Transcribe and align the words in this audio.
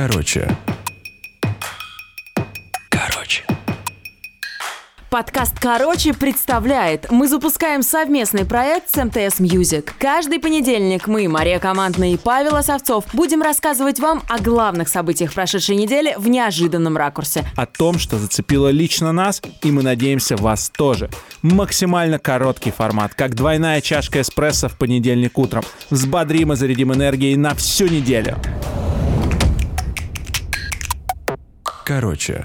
Короче. 0.00 0.48
Короче. 2.88 3.44
Подкаст 5.10 5.58
«Короче» 5.60 6.14
представляет. 6.14 7.10
Мы 7.10 7.28
запускаем 7.28 7.82
совместный 7.82 8.46
проект 8.46 8.88
с 8.88 8.96
МТС 8.96 9.40
Music. 9.40 9.90
Каждый 9.98 10.38
понедельник 10.38 11.06
мы, 11.06 11.28
Мария 11.28 11.58
Командная 11.58 12.12
и 12.12 12.16
Павел 12.16 12.56
Осовцов, 12.56 13.04
будем 13.12 13.42
рассказывать 13.42 14.00
вам 14.00 14.22
о 14.30 14.38
главных 14.38 14.88
событиях 14.88 15.34
прошедшей 15.34 15.76
недели 15.76 16.14
в 16.16 16.28
неожиданном 16.28 16.96
ракурсе. 16.96 17.44
о 17.54 17.66
том, 17.66 17.98
что 17.98 18.16
зацепило 18.16 18.68
лично 18.68 19.12
нас, 19.12 19.42
и 19.62 19.70
мы 19.70 19.82
надеемся 19.82 20.34
вас 20.36 20.70
тоже. 20.74 21.10
Максимально 21.42 22.18
короткий 22.18 22.70
формат, 22.70 23.12
как 23.12 23.34
двойная 23.34 23.82
чашка 23.82 24.22
эспрессо 24.22 24.70
в 24.70 24.78
понедельник 24.78 25.36
утром. 25.36 25.62
Взбодрим 25.90 26.54
и 26.54 26.56
зарядим 26.56 26.94
энергией 26.94 27.36
на 27.36 27.54
всю 27.54 27.86
неделю. 27.86 28.38
Короче. 31.90 32.44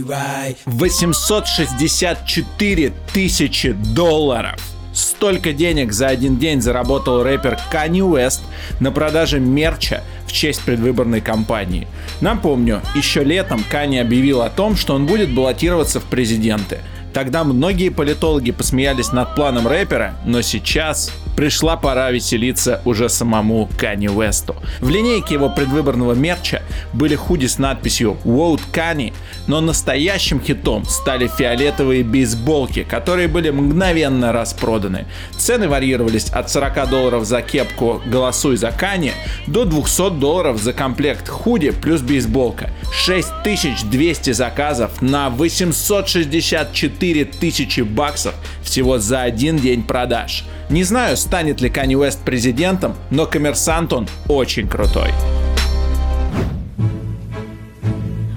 Right. 0.00 0.56
864 0.64 2.92
тысячи 3.12 3.72
долларов. 3.72 4.58
Столько 4.94 5.52
денег 5.52 5.92
за 5.92 6.06
один 6.06 6.38
день 6.38 6.62
заработал 6.62 7.22
рэпер 7.22 7.58
Kanye 7.70 8.00
Уэст 8.00 8.40
на 8.80 8.90
продаже 8.90 9.40
мерча 9.40 10.02
в 10.26 10.32
честь 10.32 10.62
предвыборной 10.62 11.20
кампании. 11.20 11.86
Напомню, 12.22 12.80
еще 12.94 13.24
летом 13.24 13.62
Кани 13.68 13.98
объявил 13.98 14.40
о 14.40 14.48
том, 14.48 14.74
что 14.74 14.94
он 14.94 15.04
будет 15.04 15.34
баллотироваться 15.34 16.00
в 16.00 16.04
президенты. 16.04 16.78
Тогда 17.12 17.44
многие 17.44 17.90
политологи 17.90 18.52
посмеялись 18.52 19.12
над 19.12 19.34
планом 19.34 19.68
рэпера, 19.68 20.14
но 20.24 20.40
сейчас 20.40 21.12
пришла 21.36 21.76
пора 21.76 22.10
веселиться 22.10 22.80
уже 22.84 23.08
самому 23.08 23.68
Кани 23.78 24.08
Уэсту. 24.08 24.56
В 24.80 24.88
линейке 24.88 25.34
его 25.34 25.48
предвыборного 25.48 26.14
мерча 26.14 26.62
были 26.92 27.14
худи 27.14 27.46
с 27.46 27.58
надписью 27.58 28.16
«Vote 28.24 28.60
Kanye», 28.72 29.12
но 29.46 29.60
настоящим 29.60 30.40
хитом 30.40 30.84
стали 30.84 31.28
фиолетовые 31.28 32.02
бейсболки, 32.02 32.84
которые 32.84 33.28
были 33.28 33.50
мгновенно 33.50 34.32
распроданы. 34.32 35.06
Цены 35.36 35.68
варьировались 35.68 36.30
от 36.30 36.50
40 36.50 36.88
долларов 36.88 37.24
за 37.24 37.42
кепку 37.42 38.00
«Голосуй 38.06 38.56
за 38.56 38.70
Кани» 38.70 39.12
до 39.46 39.64
200 39.64 40.18
долларов 40.18 40.60
за 40.60 40.72
комплект 40.72 41.28
худи 41.28 41.70
плюс 41.70 42.00
бейсболка. 42.00 42.70
6200 42.92 44.32
заказов 44.32 45.02
на 45.02 45.30
864 45.30 47.24
тысячи 47.24 47.80
баксов 47.80 48.34
всего 48.62 48.98
за 48.98 49.22
один 49.22 49.56
день 49.56 49.82
продаж. 49.82 50.44
Не 50.70 50.82
знаю, 50.82 51.16
станет 51.16 51.60
ли 51.60 51.68
Kanye 51.68 51.96
Уэст 51.96 52.20
президентом, 52.20 52.94
но 53.10 53.26
коммерсант 53.26 53.92
он 53.92 54.08
очень 54.28 54.66
крутой. 54.66 55.10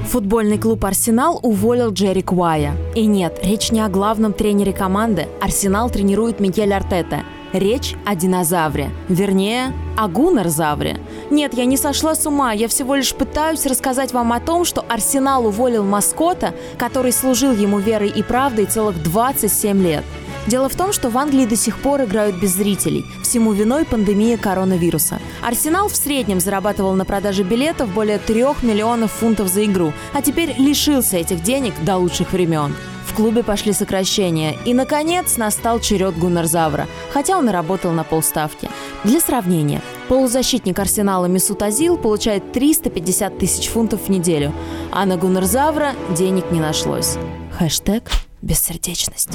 Футбольный 0.08 0.58
клуб 0.58 0.86
«Арсенал» 0.86 1.40
уволил 1.44 1.92
Джерри 1.92 2.22
Куая. 2.22 2.74
И 2.96 3.06
нет, 3.06 3.40
речь 3.44 3.72
не 3.72 3.82
о 3.82 3.90
главном 3.90 4.34
тренере 4.34 4.72
команды. 4.72 5.28
«Арсенал» 5.42 5.90
тренирует 5.90 6.40
Микель 6.40 6.74
Артета. 6.74 7.24
Речь 7.54 7.96
о 8.06 8.16
динозавре. 8.16 8.90
Вернее, 9.10 9.74
о 9.98 10.08
гуннерзавре. 10.08 11.00
Нет, 11.30 11.54
я 11.54 11.66
не 11.66 11.78
сошла 11.78 12.14
с 12.14 12.26
ума, 12.26 12.52
я 12.52 12.68
всего 12.68 12.96
лишь 12.96 13.14
пытаюсь 13.14 13.66
рассказать 13.66 14.12
вам 14.14 14.34
о 14.34 14.40
том, 14.40 14.66
что 14.66 14.86
Арсенал 14.88 15.46
уволил 15.46 15.84
маскота, 15.84 16.54
который 16.78 17.12
служил 17.12 17.54
ему 17.54 17.80
верой 17.80 18.10
и 18.10 18.22
правдой 18.22 18.66
целых 18.66 19.02
27 19.02 19.82
лет. 19.82 20.04
Дело 20.48 20.70
в 20.70 20.76
том, 20.76 20.94
что 20.94 21.10
в 21.10 21.18
Англии 21.18 21.46
до 21.46 21.58
сих 21.58 21.78
пор 21.78 22.04
играют 22.04 22.38
без 22.38 22.54
зрителей. 22.56 23.06
Всему 23.22 23.52
виной 23.52 23.84
пандемия 23.86 24.38
коронавируса. 24.38 25.20
Арсенал 25.46 25.90
в 25.90 25.96
среднем 25.96 26.40
зарабатывал 26.40 26.94
на 26.94 27.04
продаже 27.04 27.44
билетов 27.44 27.94
более 27.94 28.18
3 28.18 28.44
миллионов 28.62 29.12
фунтов 29.12 29.50
за 29.50 29.66
игру, 29.66 29.92
а 30.14 30.22
теперь 30.22 30.56
лишился 30.58 31.18
этих 31.18 31.44
денег 31.44 31.74
до 31.84 31.98
лучших 31.98 32.32
времен. 32.32 32.74
В 33.06 33.14
клубе 33.14 33.44
пошли 33.44 33.74
сокращения, 33.74 34.56
и, 34.66 34.74
наконец, 34.74 35.38
настал 35.38 35.80
черед 35.80 36.18
Гуннерзавра, 36.18 36.88
хотя 37.12 37.38
он 37.38 37.50
и 37.50 37.52
работал 37.52 37.92
на 37.92 38.04
полставки. 38.04 38.70
Для 39.04 39.20
сравнения, 39.20 39.82
полузащитник 40.08 40.78
Арсенала 40.78 41.26
Месут 41.26 41.64
Азил 41.64 41.98
получает 41.98 42.52
350 42.52 43.38
тысяч 43.38 43.70
фунтов 43.70 44.02
в 44.04 44.10
неделю, 44.10 44.54
а 44.92 45.06
на 45.06 45.18
Гуннерзавра 45.18 45.94
денег 46.16 46.52
не 46.52 46.60
нашлось. 46.60 47.18
Хэштег 47.58 48.12
«Бессердечность». 48.42 49.32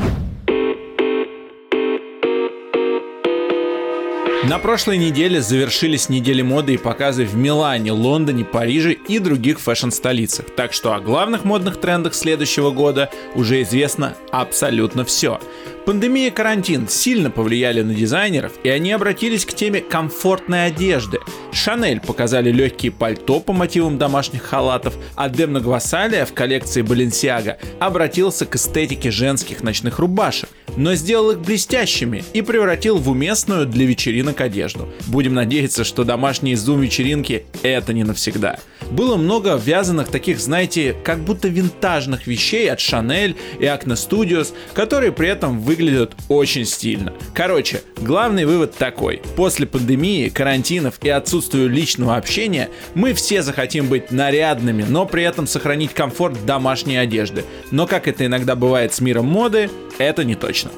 На 4.45 4.59
прошлой 4.59 4.99
неделе 4.99 5.41
завершились 5.41 6.09
недели 6.09 6.43
моды 6.43 6.75
и 6.75 6.77
показы 6.77 7.25
в 7.25 7.37
Милане, 7.37 7.93
Лондоне, 7.93 8.45
Париже 8.45 8.93
и 8.93 9.21
других 9.21 9.61
фэшн-столицах. 9.61 10.47
Так 10.57 10.73
что 10.73 10.95
о 10.95 11.01
главных 11.01 11.45
модных 11.45 11.81
трендах 11.81 12.13
следующего 12.13 12.73
года 12.73 13.09
уже 13.37 13.63
известно 13.63 14.17
абсолютно 14.33 15.05
все. 15.05 15.41
Пандемия 15.87 16.27
и 16.27 16.31
карантин 16.33 16.89
сильно 16.89 17.31
повлияли 17.31 17.83
на 17.83 17.95
дизайнеров, 17.95 18.53
и 18.65 18.69
они 18.69 18.91
обратились 18.91 19.47
к 19.47 19.55
теме 19.55 19.81
комфортной 19.81 20.67
одежды. 20.67 21.21
Шанель 21.53 22.01
показали 22.01 22.51
легкие 22.51 22.91
пальто 22.91 23.39
по 23.39 23.53
мотивам 23.53 23.99
домашних 23.99 24.43
халатов, 24.43 24.95
а 25.15 25.29
Демна 25.29 25.61
Гвасалия 25.61 26.25
в 26.25 26.33
коллекции 26.33 26.83
Balenciaga 26.83 27.57
обратился 27.79 28.47
к 28.47 28.57
эстетике 28.57 29.11
женских 29.11 29.63
ночных 29.63 29.99
рубашек, 29.99 30.49
но 30.77 30.95
сделал 30.95 31.33
их 31.33 31.41
блестящими 31.41 32.25
и 32.33 32.41
превратил 32.41 32.97
в 32.99 33.11
уместную 33.11 33.67
для 33.67 33.85
вечеринок 33.85 34.41
одежду. 34.41 34.89
Будем 35.09 35.35
надеяться, 35.35 35.85
что 35.85 36.05
домашние 36.05 36.57
зум-вечеринки— 36.57 37.45
это 37.63 37.93
не 37.93 38.05
навсегда. 38.05 38.59
Было 38.91 39.17
много 39.17 39.55
вязаных 39.55 40.09
таких, 40.09 40.39
знаете, 40.39 40.95
как 41.05 41.21
будто 41.21 41.49
винтажных 41.49 42.27
вещей 42.27 42.71
от 42.71 42.79
Chanel 42.79 43.37
и 43.59 43.65
Acne 43.65 43.95
Studios, 43.95 44.53
которые 44.75 45.13
при 45.13 45.29
этом 45.29 45.61
выглядят 45.61 46.15
очень 46.29 46.65
стильно. 46.65 47.13
Короче, 47.35 47.83
главный 47.99 48.45
вывод 48.45 48.75
такой. 48.75 49.23
После 49.37 49.67
пандемии, 49.67 50.29
карантинов 50.29 50.99
и 51.03 51.09
отсутствия 51.09 51.42
личного 51.53 52.17
общения 52.17 52.71
мы 52.95 53.15
все 53.15 53.43
захотим 53.43 53.89
быть 53.89 54.11
нарядными, 54.11 54.83
но 54.83 55.07
при 55.07 55.25
этом 55.25 55.47
сохранить 55.47 55.95
комфорт 55.95 56.45
домашней 56.45 56.97
одежды. 56.97 57.45
Но 57.71 57.87
как 57.87 58.09
это 58.09 58.27
иногда 58.27 58.57
бывает 58.57 58.93
с 58.93 59.01
миром 59.01 59.27
моды, 59.27 59.71
это 59.99 60.25
не 60.25 60.35
точно. 60.35 60.71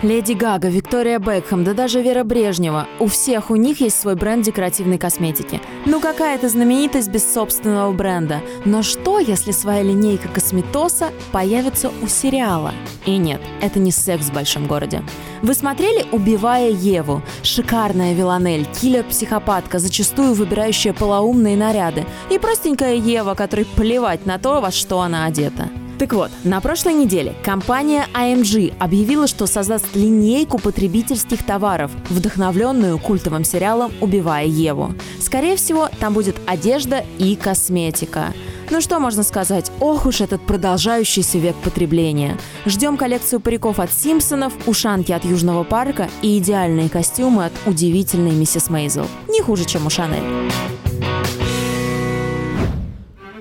Леди 0.00 0.32
Гага, 0.32 0.68
Виктория 0.68 1.18
Бекхэм, 1.18 1.64
да 1.64 1.74
даже 1.74 2.00
Вера 2.00 2.22
Брежнева. 2.22 2.86
У 3.00 3.08
всех 3.08 3.50
у 3.50 3.56
них 3.56 3.80
есть 3.80 4.00
свой 4.00 4.14
бренд 4.14 4.44
декоративной 4.44 4.96
косметики. 4.96 5.60
Ну 5.86 5.98
какая 5.98 6.36
это 6.36 6.48
знаменитость 6.48 7.10
без 7.10 7.32
собственного 7.34 7.92
бренда? 7.92 8.40
Но 8.64 8.84
что, 8.84 9.18
если 9.18 9.50
своя 9.50 9.82
линейка 9.82 10.28
косметоса 10.28 11.10
появится 11.32 11.90
у 12.00 12.06
сериала? 12.06 12.74
И 13.06 13.16
нет, 13.16 13.40
это 13.60 13.80
не 13.80 13.90
секс 13.90 14.26
в 14.26 14.32
большом 14.32 14.68
городе. 14.68 15.02
Вы 15.42 15.52
смотрели 15.54 16.06
«Убивая 16.12 16.70
Еву»? 16.70 17.20
Шикарная 17.42 18.14
Виланель, 18.14 18.68
киллер-психопатка, 18.80 19.80
зачастую 19.80 20.34
выбирающая 20.34 20.92
полоумные 20.92 21.56
наряды. 21.56 22.06
И 22.30 22.38
простенькая 22.38 22.94
Ева, 22.94 23.34
которой 23.34 23.64
плевать 23.64 24.26
на 24.26 24.38
то, 24.38 24.60
во 24.60 24.70
что 24.70 25.00
она 25.00 25.24
одета. 25.24 25.70
Так 25.98 26.12
вот, 26.12 26.30
на 26.44 26.60
прошлой 26.60 26.94
неделе 26.94 27.34
компания 27.44 28.06
AMG 28.14 28.74
объявила, 28.78 29.26
что 29.26 29.46
создаст 29.46 29.96
линейку 29.96 30.58
потребительских 30.58 31.44
товаров, 31.44 31.90
вдохновленную 32.08 32.98
культовым 33.00 33.42
сериалом 33.42 33.90
«Убивая 34.00 34.46
Еву». 34.46 34.94
Скорее 35.20 35.56
всего, 35.56 35.88
там 35.98 36.14
будет 36.14 36.36
одежда 36.46 37.04
и 37.18 37.34
косметика. 37.34 38.32
Ну 38.70 38.80
что 38.80 39.00
можно 39.00 39.24
сказать? 39.24 39.72
Ох 39.80 40.06
уж 40.06 40.20
этот 40.20 40.40
продолжающийся 40.42 41.38
век 41.38 41.56
потребления. 41.56 42.38
Ждем 42.64 42.96
коллекцию 42.96 43.40
париков 43.40 43.80
от 43.80 43.92
Симпсонов, 43.92 44.52
ушанки 44.66 45.10
от 45.10 45.24
Южного 45.24 45.64
парка 45.64 46.08
и 46.22 46.38
идеальные 46.38 46.90
костюмы 46.90 47.46
от 47.46 47.52
удивительной 47.66 48.32
миссис 48.32 48.70
Мейзел. 48.70 49.06
Не 49.28 49.42
хуже, 49.42 49.64
чем 49.64 49.86
у 49.86 49.90
Шанель. 49.90 50.22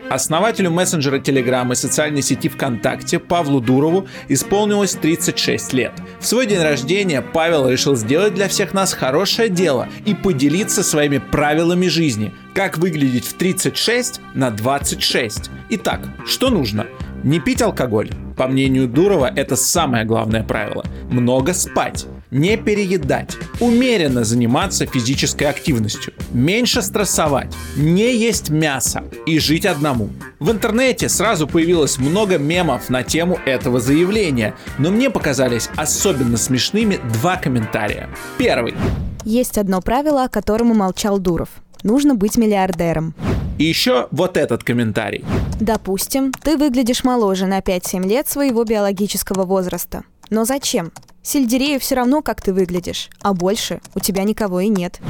Основателю 0.10 0.72
мессенджера 0.72 1.20
Telegram 1.20 1.70
и 1.72 1.76
социальной 1.76 2.22
сети 2.22 2.48
ВКонтакте 2.48 3.20
Павлу 3.20 3.60
Дурову 3.60 4.08
исполнилось 4.30 4.94
36 4.94 5.74
лет. 5.74 5.92
В 6.20 6.26
свой 6.26 6.46
день 6.46 6.62
рождения 6.62 7.22
Павел 7.22 7.68
решил 7.68 7.96
сделать 7.96 8.34
для 8.34 8.48
всех 8.48 8.74
нас 8.74 8.94
хорошее 8.94 9.50
дело 9.50 9.90
и 10.06 10.14
поделиться 10.14 10.82
своими 10.82 11.18
правилами 11.18 11.88
жизни. 11.88 12.34
Как 12.56 12.78
выглядеть 12.78 13.26
в 13.26 13.34
36 13.34 14.22
на 14.34 14.50
26. 14.50 15.52
Итак, 15.72 16.02
что 16.26 16.50
нужно? 16.50 16.88
Не 17.24 17.40
пить 17.40 17.62
алкоголь. 17.62 18.10
По 18.38 18.48
мнению 18.48 18.88
Дурова, 18.88 19.32
это 19.36 19.56
самое 19.56 20.06
главное 20.06 20.44
правило. 20.44 20.86
Много 21.10 21.54
спать. 21.54 22.08
Не 22.32 22.58
переедать, 22.58 23.38
умеренно 23.60 24.24
заниматься 24.24 24.86
физической 24.86 25.46
активностью, 25.46 26.14
меньше 26.32 26.82
стрессовать, 26.82 27.54
не 27.76 28.16
есть 28.16 28.50
мясо 28.50 29.04
и 29.26 29.40
жить 29.40 29.66
одному. 29.66 30.10
В 30.40 30.52
интернете 30.52 31.10
сразу 31.10 31.48
появилось 31.48 31.98
много 31.98 32.38
мемов 32.38 32.90
на 32.90 33.04
тему 33.04 33.40
этого 33.46 33.80
заявления, 33.80 34.56
но 34.78 34.92
мне 34.92 35.10
показались 35.10 35.70
особенно 35.76 36.38
смешными 36.38 37.00
два 37.14 37.38
комментария. 37.38 38.10
Первый. 38.38 38.76
Есть 39.24 39.58
одно 39.58 39.82
правило, 39.82 40.24
о 40.24 40.30
котором 40.30 40.72
умолчал 40.72 41.20
Дуров. 41.20 41.50
Нужно 41.84 42.16
быть 42.16 42.38
миллиардером. 42.38 43.14
И 43.58 43.64
еще 43.64 44.08
вот 44.12 44.38
этот 44.38 44.64
комментарий. 44.64 45.26
Допустим, 45.60 46.32
ты 46.32 46.58
выглядишь 46.58 47.04
моложе 47.04 47.48
на 47.48 47.60
5-7 47.60 48.08
лет 48.08 48.28
своего 48.28 48.64
биологического 48.64 49.46
возраста. 49.46 50.04
Но 50.30 50.46
зачем? 50.46 50.92
Сельдерею 51.28 51.78
все 51.82 51.96
равно, 51.96 52.22
как 52.22 52.42
ты 52.42 52.54
выглядишь, 52.54 53.10
а 53.22 53.34
больше 53.34 53.82
у 53.96 54.00
тебя 54.00 54.24
никого 54.24 54.62
и 54.62 54.70
нет. 54.70 55.02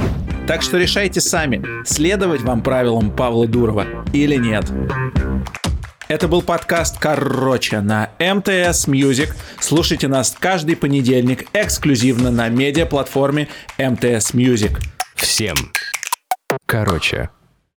Так 0.48 0.64
что 0.64 0.80
решайте 0.80 1.22
сами, 1.22 1.64
следовать 1.86 2.42
вам 2.42 2.64
правилам 2.64 3.12
Павла 3.16 3.46
Дурова 3.46 3.86
или 4.14 4.36
нет. 4.36 4.66
Это 6.08 6.28
был 6.28 6.42
подкаст 6.42 6.98
«Короче» 6.98 7.82
на 7.82 8.10
МТС 8.18 8.88
Music. 8.88 9.36
Слушайте 9.60 10.08
нас 10.08 10.36
каждый 10.40 10.76
понедельник 10.76 11.50
эксклюзивно 11.54 12.32
на 12.32 12.50
медиаплатформе 12.50 13.50
МТС 13.78 14.34
Music. 14.34 14.80
Всем. 15.14 15.56
Короче. 16.66 17.30